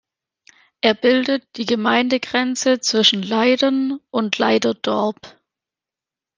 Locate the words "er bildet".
0.83-1.47